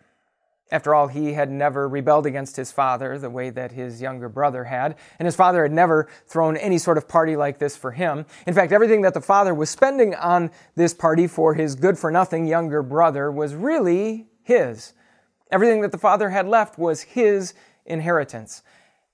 After 0.72 0.94
all, 0.94 1.08
he 1.08 1.34
had 1.34 1.50
never 1.50 1.86
rebelled 1.86 2.24
against 2.24 2.56
his 2.56 2.72
father 2.72 3.18
the 3.18 3.28
way 3.28 3.50
that 3.50 3.72
his 3.72 4.00
younger 4.00 4.30
brother 4.30 4.64
had, 4.64 4.96
and 5.18 5.26
his 5.26 5.36
father 5.36 5.64
had 5.64 5.70
never 5.70 6.08
thrown 6.26 6.56
any 6.56 6.78
sort 6.78 6.96
of 6.96 7.06
party 7.06 7.36
like 7.36 7.58
this 7.58 7.76
for 7.76 7.90
him. 7.90 8.24
In 8.46 8.54
fact, 8.54 8.72
everything 8.72 9.02
that 9.02 9.12
the 9.12 9.20
father 9.20 9.54
was 9.54 9.68
spending 9.68 10.14
on 10.14 10.50
this 10.74 10.94
party 10.94 11.26
for 11.26 11.52
his 11.52 11.74
good 11.74 11.98
for 11.98 12.10
nothing 12.10 12.46
younger 12.46 12.82
brother 12.82 13.30
was 13.30 13.54
really 13.54 14.28
his. 14.42 14.94
Everything 15.50 15.82
that 15.82 15.92
the 15.92 15.98
father 15.98 16.30
had 16.30 16.48
left 16.48 16.78
was 16.78 17.02
his 17.02 17.52
inheritance. 17.84 18.62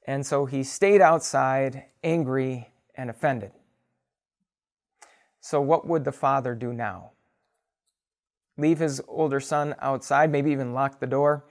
And 0.06 0.24
so 0.24 0.46
he 0.46 0.62
stayed 0.62 1.00
outside, 1.00 1.86
angry 2.04 2.70
and 2.94 3.10
offended. 3.10 3.50
So, 5.40 5.60
what 5.60 5.88
would 5.88 6.04
the 6.04 6.12
father 6.12 6.54
do 6.54 6.72
now? 6.72 7.10
Leave 8.58 8.80
his 8.80 9.00
older 9.08 9.40
son 9.40 9.74
outside, 9.80 10.30
maybe 10.30 10.50
even 10.50 10.74
lock 10.74 11.00
the 11.00 11.06
door, 11.06 11.44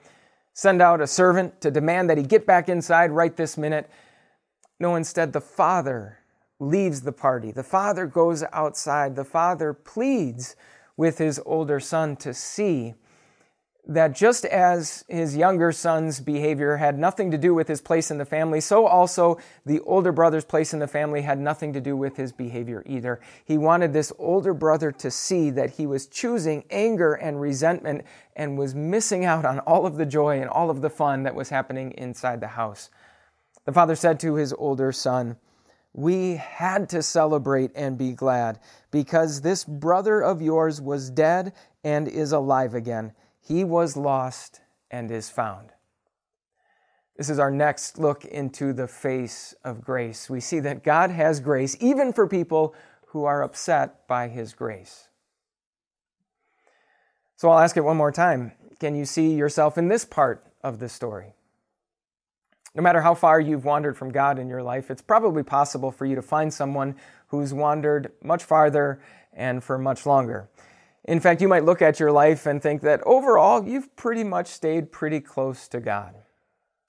send 0.52 0.80
out 0.80 1.00
a 1.00 1.06
servant 1.06 1.60
to 1.62 1.70
demand 1.70 2.08
that 2.10 2.18
he 2.18 2.22
get 2.22 2.46
back 2.46 2.68
inside 2.68 3.10
right 3.10 3.36
this 3.36 3.56
minute. 3.56 3.90
No, 4.78 4.94
instead, 4.94 5.32
the 5.32 5.40
father 5.40 6.18
leaves 6.60 7.00
the 7.00 7.12
party. 7.12 7.50
The 7.50 7.62
father 7.62 8.06
goes 8.06 8.44
outside. 8.52 9.16
The 9.16 9.24
father 9.24 9.72
pleads 9.72 10.54
with 10.96 11.18
his 11.18 11.40
older 11.46 11.80
son 11.80 12.16
to 12.16 12.34
see 12.34 12.94
that 13.88 14.14
just 14.14 14.44
as 14.44 15.02
his 15.08 15.34
younger 15.34 15.72
son's 15.72 16.20
behavior 16.20 16.76
had 16.76 16.98
nothing 16.98 17.30
to 17.30 17.38
do 17.38 17.54
with 17.54 17.66
his 17.66 17.80
place 17.80 18.10
in 18.10 18.18
the 18.18 18.24
family, 18.26 18.60
so 18.60 18.86
also 18.86 19.38
the 19.64 19.80
older 19.80 20.12
brother's 20.12 20.44
place 20.44 20.74
in 20.74 20.78
the 20.78 20.86
family 20.86 21.22
had 21.22 21.38
nothing 21.38 21.72
to 21.72 21.80
do 21.80 21.96
with 21.96 22.14
his 22.14 22.30
behavior 22.30 22.82
either. 22.84 23.18
He 23.46 23.56
wanted 23.56 23.94
this 23.94 24.12
older 24.18 24.52
brother 24.52 24.92
to 24.92 25.10
see 25.10 25.48
that 25.50 25.70
he 25.70 25.86
was 25.86 26.06
choosing 26.06 26.64
anger 26.70 27.14
and 27.14 27.40
resentment 27.40 28.04
and 28.36 28.58
was 28.58 28.74
missing 28.74 29.24
out 29.24 29.46
on 29.46 29.58
all 29.60 29.86
of 29.86 29.96
the 29.96 30.06
joy 30.06 30.38
and 30.38 30.50
all 30.50 30.68
of 30.68 30.82
the 30.82 30.90
fun 30.90 31.22
that 31.22 31.34
was 31.34 31.48
happening 31.48 31.92
inside 31.92 32.42
the 32.42 32.48
house. 32.48 32.90
The 33.64 33.72
father 33.72 33.96
said 33.96 34.20
to 34.20 34.34
his 34.34 34.52
older 34.52 34.92
son, 34.92 35.38
We 35.94 36.36
had 36.36 36.90
to 36.90 37.02
celebrate 37.02 37.70
and 37.74 37.96
be 37.96 38.12
glad 38.12 38.60
because 38.90 39.40
this 39.40 39.64
brother 39.64 40.22
of 40.22 40.42
yours 40.42 40.78
was 40.78 41.08
dead 41.08 41.54
and 41.82 42.06
is 42.06 42.32
alive 42.32 42.74
again 42.74 43.12
he 43.48 43.64
was 43.64 43.96
lost 43.96 44.60
and 44.90 45.10
is 45.10 45.30
found. 45.30 45.70
This 47.16 47.30
is 47.30 47.38
our 47.38 47.50
next 47.50 47.98
look 47.98 48.24
into 48.26 48.72
the 48.72 48.86
face 48.86 49.54
of 49.64 49.80
grace. 49.82 50.30
We 50.30 50.40
see 50.40 50.60
that 50.60 50.84
God 50.84 51.10
has 51.10 51.40
grace 51.40 51.76
even 51.80 52.12
for 52.12 52.28
people 52.28 52.74
who 53.08 53.24
are 53.24 53.42
upset 53.42 54.06
by 54.06 54.28
his 54.28 54.52
grace. 54.52 55.08
So 57.36 57.48
I'll 57.48 57.58
ask 57.58 57.76
it 57.76 57.84
one 57.84 57.96
more 57.96 58.12
time. 58.12 58.52
Can 58.78 58.94
you 58.94 59.04
see 59.04 59.34
yourself 59.34 59.78
in 59.78 59.88
this 59.88 60.04
part 60.04 60.46
of 60.62 60.78
the 60.78 60.88
story? 60.88 61.32
No 62.74 62.82
matter 62.82 63.00
how 63.00 63.14
far 63.14 63.40
you've 63.40 63.64
wandered 63.64 63.96
from 63.96 64.12
God 64.12 64.38
in 64.38 64.46
your 64.46 64.62
life, 64.62 64.90
it's 64.90 65.02
probably 65.02 65.42
possible 65.42 65.90
for 65.90 66.04
you 66.04 66.14
to 66.14 66.22
find 66.22 66.52
someone 66.52 66.94
who's 67.28 67.54
wandered 67.54 68.12
much 68.22 68.44
farther 68.44 69.00
and 69.32 69.64
for 69.64 69.78
much 69.78 70.04
longer. 70.04 70.48
In 71.04 71.20
fact, 71.20 71.40
you 71.40 71.48
might 71.48 71.64
look 71.64 71.80
at 71.80 72.00
your 72.00 72.12
life 72.12 72.46
and 72.46 72.62
think 72.62 72.82
that 72.82 73.00
overall, 73.06 73.66
you've 73.66 73.94
pretty 73.96 74.24
much 74.24 74.48
stayed 74.48 74.92
pretty 74.92 75.20
close 75.20 75.68
to 75.68 75.80
God. 75.80 76.14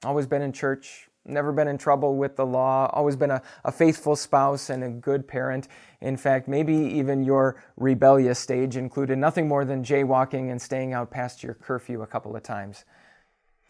Always 0.03 0.27
been 0.27 0.41
in 0.41 0.51
church, 0.51 1.09
never 1.25 1.51
been 1.51 1.67
in 1.67 1.77
trouble 1.77 2.15
with 2.15 2.35
the 2.35 2.45
law, 2.45 2.89
always 2.93 3.15
been 3.15 3.31
a, 3.31 3.41
a, 3.65 3.71
faithful 3.71 4.15
spouse 4.15 4.69
and 4.69 4.83
a 4.83 4.89
good 4.89 5.27
parent. 5.27 5.67
In 6.01 6.17
fact, 6.17 6.47
maybe 6.47 6.73
even 6.73 7.23
your 7.23 7.61
rebellious 7.77 8.39
stage 8.39 8.75
included 8.75 9.17
nothing 9.17 9.47
more 9.47 9.65
than 9.65 9.83
jaywalking 9.83 10.51
and 10.51 10.61
staying 10.61 10.93
out 10.93 11.11
past 11.11 11.43
your 11.43 11.53
curfew 11.53 12.01
a 12.01 12.07
couple 12.07 12.35
of 12.35 12.43
times. 12.43 12.85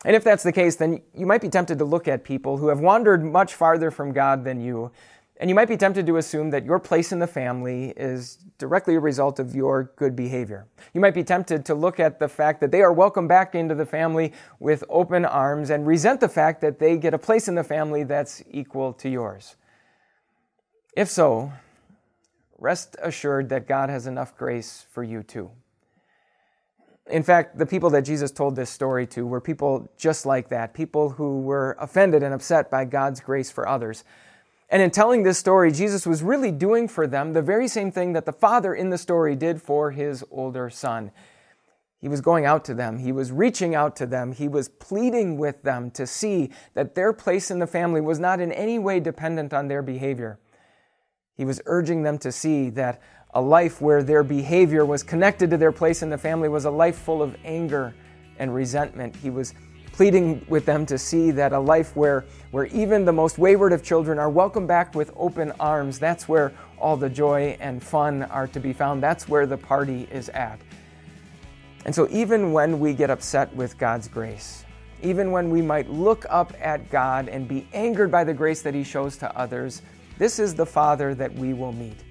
And 0.05 0.15
if 0.15 0.23
that's 0.23 0.43
the 0.43 0.53
case, 0.53 0.77
then 0.77 1.01
you 1.13 1.25
might 1.25 1.41
be 1.41 1.49
tempted 1.49 1.77
to 1.79 1.85
look 1.85 2.07
at 2.07 2.23
people 2.23 2.57
who 2.57 2.69
have 2.69 2.79
wandered 2.79 3.23
much 3.23 3.53
farther 3.53 3.91
from 3.91 4.13
God 4.13 4.45
than 4.45 4.61
you 4.61 4.91
and 5.39 5.49
you 5.49 5.55
might 5.55 5.69
be 5.69 5.77
tempted 5.77 6.05
to 6.05 6.17
assume 6.17 6.49
that 6.49 6.65
your 6.65 6.79
place 6.79 7.13
in 7.13 7.19
the 7.19 7.27
family 7.27 7.93
is 7.95 8.39
directly 8.57 8.95
a 8.95 8.99
result 8.99 9.39
of 9.39 9.55
your 9.55 9.93
good 9.95 10.13
behavior. 10.13 10.67
You 10.93 10.99
might 10.99 11.13
be 11.13 11.23
tempted 11.23 11.63
to 11.65 11.75
look 11.75 11.97
at 11.97 12.19
the 12.19 12.27
fact 12.27 12.59
that 12.59 12.71
they 12.71 12.81
are 12.81 12.91
welcome 12.91 13.25
back 13.25 13.55
into 13.55 13.73
the 13.73 13.85
family 13.85 14.33
with 14.59 14.83
open 14.89 15.23
arms 15.23 15.69
and 15.69 15.87
resent 15.87 16.19
the 16.19 16.27
fact 16.27 16.59
that 16.59 16.79
they 16.79 16.97
get 16.97 17.13
a 17.13 17.17
place 17.17 17.47
in 17.47 17.55
the 17.55 17.63
family 17.63 18.03
that's 18.03 18.43
equal 18.51 18.91
to 18.93 19.07
yours. 19.07 19.55
If 20.97 21.07
so, 21.07 21.53
rest 22.57 22.97
assured 23.01 23.47
that 23.49 23.65
God 23.65 23.89
has 23.89 24.07
enough 24.07 24.35
grace 24.35 24.85
for 24.91 25.03
you 25.03 25.23
too. 25.23 25.51
In 27.09 27.23
fact, 27.23 27.57
the 27.57 27.65
people 27.65 27.89
that 27.91 28.01
Jesus 28.01 28.29
told 28.29 28.57
this 28.57 28.69
story 28.69 29.07
to 29.07 29.25
were 29.25 29.39
people 29.39 29.89
just 29.97 30.25
like 30.25 30.49
that, 30.49 30.73
people 30.73 31.11
who 31.11 31.39
were 31.39 31.77
offended 31.79 32.23
and 32.23 32.33
upset 32.33 32.69
by 32.69 32.83
God's 32.83 33.21
grace 33.21 33.49
for 33.49 33.67
others. 33.67 34.03
And 34.69 34.81
in 34.81 34.91
telling 34.91 35.23
this 35.23 35.39
story, 35.39 35.71
Jesus 35.71 36.05
was 36.05 36.21
really 36.21 36.51
doing 36.51 36.87
for 36.87 37.07
them 37.07 37.33
the 37.33 37.41
very 37.41 37.67
same 37.67 37.91
thing 37.91 38.13
that 38.13 38.25
the 38.25 38.33
father 38.33 38.73
in 38.73 38.89
the 38.89 38.97
story 38.97 39.35
did 39.35 39.61
for 39.61 39.91
his 39.91 40.23
older 40.29 40.69
son. 40.69 41.11
He 41.99 42.07
was 42.07 42.21
going 42.21 42.45
out 42.45 42.63
to 42.65 42.73
them. 42.73 42.99
He 42.99 43.11
was 43.11 43.31
reaching 43.31 43.75
out 43.75 43.95
to 43.97 44.05
them. 44.05 44.31
He 44.31 44.47
was 44.47 44.69
pleading 44.69 45.37
with 45.37 45.63
them 45.63 45.91
to 45.91 46.07
see 46.07 46.51
that 46.73 46.95
their 46.95 47.11
place 47.11 47.51
in 47.51 47.59
the 47.59 47.67
family 47.67 47.99
was 47.99 48.19
not 48.19 48.39
in 48.39 48.51
any 48.51 48.79
way 48.79 48.99
dependent 48.99 49.53
on 49.53 49.67
their 49.67 49.81
behavior. 49.81 50.39
He 51.35 51.45
was 51.45 51.61
urging 51.65 52.03
them 52.03 52.17
to 52.19 52.31
see 52.31 52.69
that 52.71 53.01
a 53.33 53.41
life 53.41 53.81
where 53.81 54.01
their 54.01 54.23
behavior 54.23 54.85
was 54.85 55.03
connected 55.03 55.49
to 55.49 55.57
their 55.57 55.71
place 55.71 56.01
in 56.01 56.09
the 56.09 56.17
family 56.17 56.47
was 56.47 56.65
a 56.65 56.71
life 56.71 56.97
full 56.97 57.21
of 57.21 57.35
anger 57.43 57.93
and 58.37 58.53
resentment. 58.53 59.15
He 59.15 59.29
was 59.29 59.53
pleading 59.99 60.41
with 60.47 60.65
them 60.65 60.85
to 60.85 60.97
see 60.97 61.29
that 61.29 61.51
a 61.51 61.59
life 61.59 61.93
where, 61.93 62.23
where 62.51 62.67
even 62.67 63.03
the 63.03 63.11
most 63.11 63.37
wayward 63.37 63.73
of 63.73 63.83
children 63.83 64.17
are 64.17 64.29
welcomed 64.29 64.65
back 64.65 64.95
with 64.95 65.11
open 65.17 65.51
arms, 65.59 65.99
that's 65.99 66.25
where 66.25 66.53
all 66.77 66.95
the 66.95 67.09
joy 67.09 67.57
and 67.59 67.83
fun 67.83 68.23
are 68.23 68.47
to 68.47 68.61
be 68.61 68.71
found. 68.71 69.03
That's 69.03 69.27
where 69.27 69.45
the 69.45 69.57
party 69.57 70.07
is 70.09 70.29
at. 70.29 70.57
And 71.83 71.93
so, 71.93 72.07
even 72.11 72.53
when 72.53 72.79
we 72.79 72.93
get 72.93 73.09
upset 73.09 73.53
with 73.53 73.77
God's 73.77 74.07
grace, 74.07 74.63
even 75.03 75.33
when 75.33 75.49
we 75.49 75.61
might 75.61 75.89
look 75.89 76.25
up 76.29 76.53
at 76.61 76.89
God 76.89 77.27
and 77.27 77.45
be 77.45 77.67
angered 77.73 78.09
by 78.09 78.23
the 78.23 78.33
grace 78.33 78.61
that 78.61 78.73
He 78.73 78.85
shows 78.85 79.17
to 79.17 79.37
others, 79.37 79.81
this 80.17 80.39
is 80.39 80.55
the 80.55 80.65
Father 80.65 81.13
that 81.15 81.33
we 81.33 81.51
will 81.51 81.73
meet. 81.73 82.05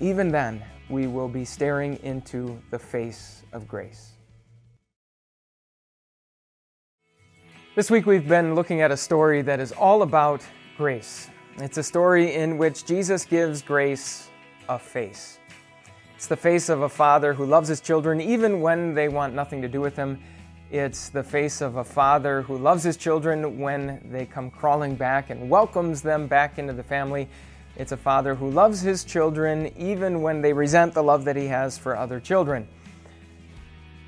Even 0.00 0.32
then, 0.32 0.60
we 0.88 1.06
will 1.06 1.28
be 1.28 1.44
staring 1.44 1.96
into 2.02 2.60
the 2.72 2.78
face 2.80 3.44
of 3.52 3.68
grace. 3.68 4.14
This 7.80 7.90
week 7.90 8.04
we've 8.04 8.28
been 8.28 8.54
looking 8.54 8.82
at 8.82 8.90
a 8.90 8.96
story 8.96 9.40
that 9.40 9.58
is 9.58 9.72
all 9.72 10.02
about 10.02 10.42
grace. 10.76 11.30
It's 11.56 11.78
a 11.78 11.82
story 11.82 12.34
in 12.34 12.58
which 12.58 12.84
Jesus 12.84 13.24
gives 13.24 13.62
grace 13.62 14.28
a 14.68 14.78
face. 14.78 15.38
It's 16.14 16.26
the 16.26 16.36
face 16.36 16.68
of 16.68 16.82
a 16.82 16.90
father 16.90 17.32
who 17.32 17.46
loves 17.46 17.70
his 17.70 17.80
children 17.80 18.20
even 18.20 18.60
when 18.60 18.92
they 18.92 19.08
want 19.08 19.32
nothing 19.32 19.62
to 19.62 19.68
do 19.68 19.80
with 19.80 19.96
him. 19.96 20.20
It's 20.70 21.08
the 21.08 21.22
face 21.22 21.62
of 21.62 21.76
a 21.76 21.84
father 21.84 22.42
who 22.42 22.58
loves 22.58 22.82
his 22.82 22.98
children 22.98 23.58
when 23.58 24.06
they 24.12 24.26
come 24.26 24.50
crawling 24.50 24.94
back 24.94 25.30
and 25.30 25.48
welcomes 25.48 26.02
them 26.02 26.26
back 26.26 26.58
into 26.58 26.74
the 26.74 26.84
family. 26.84 27.30
It's 27.76 27.92
a 27.92 27.96
father 27.96 28.34
who 28.34 28.50
loves 28.50 28.82
his 28.82 29.04
children 29.04 29.72
even 29.78 30.20
when 30.20 30.42
they 30.42 30.52
resent 30.52 30.92
the 30.92 31.02
love 31.02 31.24
that 31.24 31.34
he 31.34 31.46
has 31.46 31.78
for 31.78 31.96
other 31.96 32.20
children. 32.20 32.68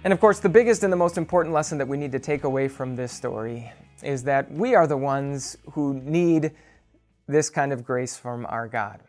And 0.04 0.12
of 0.12 0.18
course, 0.18 0.40
the 0.40 0.48
biggest 0.48 0.82
and 0.82 0.92
the 0.92 0.96
most 0.96 1.16
important 1.16 1.54
lesson 1.54 1.78
that 1.78 1.86
we 1.86 1.96
need 1.96 2.10
to 2.12 2.18
take 2.18 2.42
away 2.42 2.66
from 2.66 2.96
this 2.96 3.12
story 3.12 3.72
is 4.02 4.24
that 4.24 4.50
we 4.50 4.74
are 4.74 4.88
the 4.88 4.96
ones 4.96 5.56
who 5.72 5.94
need 5.94 6.52
this 7.28 7.48
kind 7.48 7.72
of 7.72 7.84
grace 7.84 8.16
from 8.16 8.44
our 8.46 8.66
God. 8.66 9.00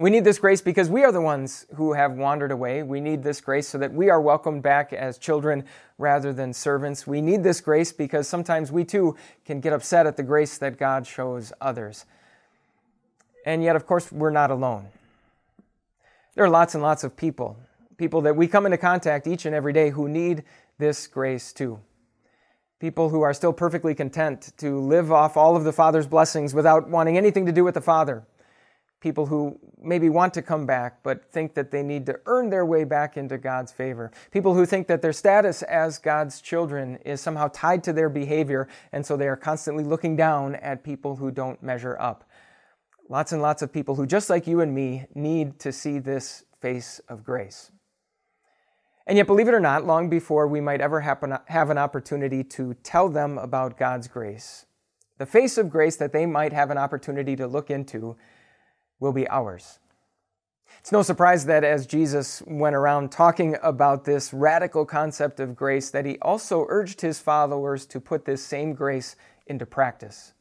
We 0.00 0.10
need 0.10 0.24
this 0.24 0.40
grace 0.40 0.60
because 0.60 0.90
we 0.90 1.04
are 1.04 1.12
the 1.12 1.20
ones 1.20 1.64
who 1.76 1.92
have 1.92 2.14
wandered 2.14 2.50
away. 2.50 2.82
We 2.82 3.00
need 3.00 3.22
this 3.22 3.40
grace 3.40 3.68
so 3.68 3.78
that 3.78 3.92
we 3.92 4.10
are 4.10 4.20
welcomed 4.20 4.64
back 4.64 4.92
as 4.92 5.16
children 5.16 5.64
rather 5.96 6.32
than 6.32 6.52
servants. 6.52 7.06
We 7.06 7.20
need 7.20 7.44
this 7.44 7.60
grace 7.60 7.92
because 7.92 8.26
sometimes 8.26 8.72
we 8.72 8.84
too 8.84 9.16
can 9.44 9.60
get 9.60 9.72
upset 9.72 10.08
at 10.08 10.16
the 10.16 10.24
grace 10.24 10.58
that 10.58 10.76
God 10.76 11.06
shows 11.06 11.52
others. 11.60 12.04
And 13.46 13.62
yet, 13.62 13.76
of 13.76 13.86
course, 13.86 14.10
we're 14.10 14.30
not 14.30 14.50
alone. 14.50 14.88
There 16.34 16.44
are 16.44 16.50
lots 16.50 16.74
and 16.74 16.82
lots 16.82 17.04
of 17.04 17.16
people, 17.16 17.56
people 17.96 18.20
that 18.22 18.36
we 18.36 18.46
come 18.46 18.66
into 18.66 18.78
contact 18.78 19.26
each 19.26 19.46
and 19.46 19.54
every 19.54 19.72
day 19.72 19.90
who 19.90 20.08
need 20.08 20.44
this 20.78 21.06
grace 21.06 21.52
too. 21.52 21.80
People 22.80 23.10
who 23.10 23.22
are 23.22 23.34
still 23.34 23.52
perfectly 23.52 23.94
content 23.94 24.52
to 24.58 24.78
live 24.80 25.12
off 25.12 25.36
all 25.36 25.56
of 25.56 25.64
the 25.64 25.72
Father's 25.72 26.06
blessings 26.06 26.54
without 26.54 26.88
wanting 26.88 27.16
anything 27.16 27.46
to 27.46 27.52
do 27.52 27.64
with 27.64 27.74
the 27.74 27.80
Father 27.80 28.26
people 29.02 29.26
who 29.26 29.58
maybe 29.82 30.08
want 30.08 30.32
to 30.32 30.40
come 30.40 30.64
back 30.64 31.02
but 31.02 31.30
think 31.32 31.54
that 31.54 31.70
they 31.72 31.82
need 31.82 32.06
to 32.06 32.18
earn 32.26 32.48
their 32.48 32.64
way 32.64 32.84
back 32.84 33.16
into 33.16 33.36
God's 33.36 33.72
favor. 33.72 34.12
People 34.30 34.54
who 34.54 34.64
think 34.64 34.86
that 34.86 35.02
their 35.02 35.12
status 35.12 35.62
as 35.62 35.98
God's 35.98 36.40
children 36.40 36.96
is 37.04 37.20
somehow 37.20 37.48
tied 37.52 37.82
to 37.84 37.92
their 37.92 38.08
behavior, 38.08 38.68
and 38.92 39.04
so 39.04 39.16
they 39.16 39.28
are 39.28 39.36
constantly 39.36 39.84
looking 39.84 40.16
down 40.16 40.54
at 40.54 40.84
people 40.84 41.16
who 41.16 41.30
don't 41.30 41.60
measure 41.62 41.96
up. 42.00 42.24
Lots 43.08 43.32
and 43.32 43.42
lots 43.42 43.60
of 43.60 43.72
people 43.72 43.96
who, 43.96 44.06
just 44.06 44.30
like 44.30 44.46
you 44.46 44.60
and 44.60 44.72
me, 44.72 45.06
need 45.14 45.58
to 45.58 45.72
see 45.72 45.98
this 45.98 46.44
face 46.60 47.00
of 47.08 47.24
grace. 47.24 47.72
And 49.06 49.16
yet, 49.16 49.26
believe 49.26 49.48
it 49.48 49.54
or 49.54 49.60
not, 49.60 49.84
long 49.84 50.08
before 50.08 50.46
we 50.46 50.60
might 50.60 50.80
ever 50.80 51.00
happen, 51.00 51.36
have 51.46 51.70
an 51.70 51.78
opportunity 51.78 52.44
to 52.44 52.74
tell 52.82 53.08
them 53.08 53.36
about 53.36 53.76
God's 53.76 54.06
grace, 54.06 54.66
the 55.18 55.26
face 55.26 55.58
of 55.58 55.70
grace 55.70 55.96
that 55.96 56.12
they 56.12 56.26
might 56.26 56.52
have 56.52 56.70
an 56.70 56.78
opportunity 56.78 57.36
to 57.36 57.46
look 57.46 57.70
into 57.70 58.16
will 59.00 59.12
be 59.12 59.28
ours. 59.28 59.80
It's 60.78 60.92
no 60.92 61.02
surprise 61.02 61.46
that 61.46 61.64
as 61.64 61.86
Jesus 61.86 62.42
went 62.46 62.74
around 62.74 63.12
talking 63.12 63.56
about 63.62 64.04
this 64.04 64.32
radical 64.32 64.84
concept 64.84 65.38
of 65.38 65.54
grace, 65.54 65.90
that 65.90 66.06
he 66.06 66.18
also 66.20 66.66
urged 66.68 67.00
his 67.00 67.20
followers 67.20 67.86
to 67.86 68.00
put 68.00 68.24
this 68.24 68.44
same 68.44 68.72
grace 68.72 69.16
into 69.46 69.66
practice, 69.66 70.32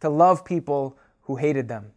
to 0.00 0.08
love 0.08 0.44
people 0.44 0.98
who 1.22 1.36
hated 1.36 1.68
them, 1.68 1.92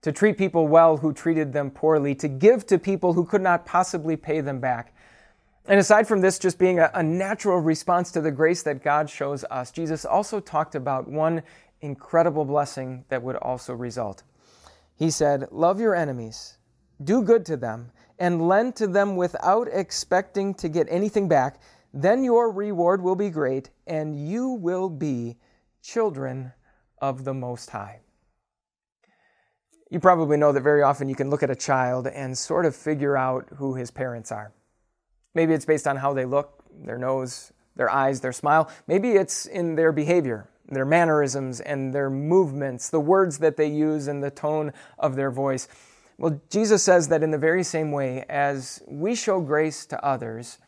to 0.00 0.10
treat 0.10 0.38
people 0.38 0.66
well 0.66 0.96
who 0.96 1.12
treated 1.12 1.52
them 1.52 1.70
poorly, 1.70 2.14
to 2.14 2.28
give 2.28 2.66
to 2.66 2.78
people 2.78 3.12
who 3.12 3.24
could 3.24 3.42
not 3.42 3.66
possibly 3.66 4.16
pay 4.16 4.40
them 4.40 4.58
back. 4.58 4.94
And 5.66 5.78
aside 5.78 6.08
from 6.08 6.20
this 6.20 6.38
just 6.38 6.58
being 6.58 6.80
a, 6.80 6.90
a 6.94 7.02
natural 7.02 7.58
response 7.58 8.10
to 8.12 8.20
the 8.20 8.32
grace 8.32 8.62
that 8.64 8.82
God 8.82 9.08
shows 9.08 9.44
us, 9.44 9.70
Jesus 9.70 10.04
also 10.04 10.40
talked 10.40 10.74
about 10.74 11.08
one 11.08 11.42
incredible 11.80 12.44
blessing 12.44 13.04
that 13.08 13.22
would 13.22 13.36
also 13.36 13.72
result. 13.72 14.22
He 14.96 15.10
said, 15.10 15.48
Love 15.50 15.80
your 15.80 15.94
enemies, 15.94 16.58
do 17.02 17.22
good 17.22 17.46
to 17.46 17.56
them, 17.56 17.92
and 18.18 18.48
lend 18.48 18.76
to 18.76 18.86
them 18.86 19.16
without 19.16 19.68
expecting 19.72 20.54
to 20.54 20.68
get 20.68 20.86
anything 20.90 21.28
back. 21.28 21.60
Then 21.94 22.24
your 22.24 22.50
reward 22.50 23.02
will 23.02 23.16
be 23.16 23.30
great, 23.30 23.70
and 23.86 24.28
you 24.28 24.50
will 24.50 24.88
be 24.88 25.36
children 25.82 26.52
of 27.00 27.24
the 27.24 27.34
Most 27.34 27.70
High. 27.70 28.00
You 29.90 30.00
probably 30.00 30.38
know 30.38 30.52
that 30.52 30.62
very 30.62 30.82
often 30.82 31.08
you 31.08 31.14
can 31.14 31.28
look 31.28 31.42
at 31.42 31.50
a 31.50 31.56
child 31.56 32.06
and 32.06 32.36
sort 32.36 32.64
of 32.64 32.74
figure 32.74 33.16
out 33.16 33.48
who 33.56 33.74
his 33.74 33.90
parents 33.90 34.32
are. 34.32 34.52
Maybe 35.34 35.54
it's 35.54 35.64
based 35.64 35.86
on 35.86 35.96
how 35.96 36.12
they 36.12 36.24
look, 36.24 36.62
their 36.84 36.98
nose, 36.98 37.52
their 37.76 37.90
eyes, 37.90 38.20
their 38.20 38.32
smile. 38.32 38.70
Maybe 38.86 39.12
it's 39.12 39.46
in 39.46 39.74
their 39.76 39.92
behavior 39.92 40.48
their 40.72 40.84
mannerisms 40.84 41.60
and 41.60 41.92
their 41.92 42.10
movements, 42.10 42.90
the 42.90 43.00
words 43.00 43.38
that 43.38 43.56
they 43.56 43.66
use, 43.66 44.06
and 44.06 44.22
the 44.22 44.30
tone 44.30 44.72
of 44.98 45.16
their 45.16 45.30
voice. 45.30 45.68
Well, 46.18 46.40
Jesus 46.50 46.82
says 46.82 47.08
that 47.08 47.22
in 47.22 47.30
the 47.30 47.38
very 47.38 47.62
same 47.62 47.92
way 47.92 48.24
as 48.28 48.82
we 48.86 49.14
show 49.14 49.40
grace 49.40 49.86
to 49.86 50.04
others, 50.04 50.58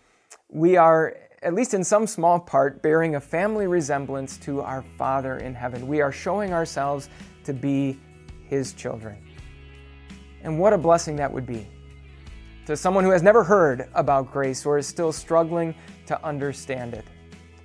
we 0.49 0.77
are, 0.77 1.17
at 1.43 1.55
least 1.55 1.75
in 1.75 1.85
some 1.85 2.07
small 2.07 2.39
part, 2.41 2.83
bearing 2.83 3.15
a 3.15 3.21
family 3.21 3.67
resemblance 3.67 4.37
to 4.39 4.61
our 4.61 4.83
Father 4.99 5.39
in 5.39 5.55
heaven. 5.55 5.87
We 5.87 6.01
are 6.01 6.13
showing 6.13 6.53
ourselves 6.53 7.09
to 7.45 7.53
be 7.53 7.99
His 8.49 8.73
children. 8.73 9.17
And 10.43 10.59
what 10.59 10.73
a 10.73 10.79
blessing 10.79 11.17
that 11.17 11.33
would 11.33 11.47
be 11.47 11.67
to 12.67 12.77
someone 12.77 13.05
who 13.05 13.11
has 13.11 13.23
never 13.23 13.45
heard 13.45 13.89
about 13.95 14.31
grace 14.31 14.65
or 14.65 14.79
is 14.79 14.87
still 14.87 15.13
struggling 15.13 15.75
to 16.07 16.25
understand 16.25 16.95
it 16.95 17.05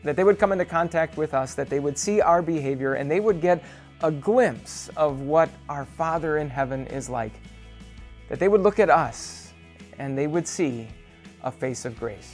that 0.03 0.15
they 0.15 0.23
would 0.23 0.39
come 0.39 0.51
into 0.51 0.65
contact 0.65 1.17
with 1.17 1.33
us, 1.33 1.55
that 1.55 1.69
they 1.69 1.79
would 1.79 1.97
see 1.97 2.21
our 2.21 2.41
behavior, 2.41 2.93
and 2.93 3.09
they 3.09 3.19
would 3.19 3.41
get 3.41 3.63
a 4.01 4.12
glimpse 4.12 4.89
of 4.95 5.21
what 5.21 5.49
our 5.67 5.85
Father 5.85 6.38
in 6.38 6.49
heaven 6.49 6.88
is 6.88 7.09
like. 7.09 7.33
That 8.29 8.39
they 8.39 8.47
would 8.47 8.62
look 8.62 8.79
at 8.79 8.89
us 8.89 9.53
and 9.97 10.17
they 10.17 10.27
would 10.27 10.47
see 10.47 10.88
a 11.43 11.51
face 11.51 11.83
of 11.83 11.99
grace. 11.99 12.33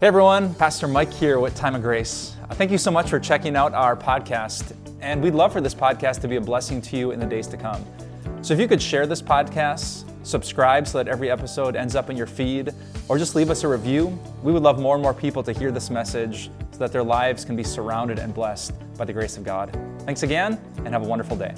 Hey 0.00 0.06
everyone, 0.06 0.54
Pastor 0.54 0.88
Mike 0.88 1.12
here 1.12 1.38
with 1.38 1.54
Time 1.54 1.74
of 1.74 1.82
Grace. 1.82 2.34
Thank 2.52 2.70
you 2.70 2.78
so 2.78 2.90
much 2.90 3.10
for 3.10 3.20
checking 3.20 3.54
out 3.54 3.74
our 3.74 3.94
podcast, 3.94 4.74
and 5.00 5.22
we'd 5.22 5.34
love 5.34 5.52
for 5.52 5.60
this 5.60 5.74
podcast 5.74 6.20
to 6.20 6.28
be 6.28 6.36
a 6.36 6.40
blessing 6.40 6.80
to 6.82 6.96
you 6.96 7.10
in 7.10 7.20
the 7.20 7.26
days 7.26 7.46
to 7.48 7.56
come. 7.56 7.84
So 8.42 8.54
if 8.54 8.60
you 8.60 8.68
could 8.68 8.80
share 8.80 9.06
this 9.06 9.20
podcast, 9.20 10.04
subscribe 10.24 10.86
so 10.86 10.98
that 10.98 11.08
every 11.08 11.30
episode 11.30 11.76
ends 11.76 11.94
up 11.94 12.10
in 12.10 12.16
your 12.16 12.26
feed, 12.26 12.72
or 13.08 13.18
just 13.18 13.34
leave 13.34 13.50
us 13.50 13.64
a 13.64 13.68
review. 13.68 14.18
We 14.42 14.52
would 14.52 14.62
love 14.62 14.78
more 14.78 14.94
and 14.94 15.02
more 15.02 15.14
people 15.14 15.42
to 15.42 15.52
hear 15.52 15.70
this 15.70 15.90
message 15.90 16.50
so 16.70 16.78
that 16.78 16.92
their 16.92 17.02
lives 17.02 17.44
can 17.44 17.56
be 17.56 17.64
surrounded 17.64 18.18
and 18.18 18.34
blessed 18.34 18.72
by 18.96 19.04
the 19.04 19.12
grace 19.12 19.36
of 19.36 19.44
God. 19.44 19.76
Thanks 20.00 20.22
again, 20.22 20.60
and 20.78 20.88
have 20.88 21.02
a 21.02 21.08
wonderful 21.08 21.36
day. 21.36 21.54